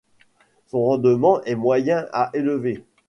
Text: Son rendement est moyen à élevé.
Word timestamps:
Son 0.65 0.83
rendement 0.83 1.43
est 1.43 1.53
moyen 1.53 2.07
à 2.11 2.31
élevé. 2.33 2.83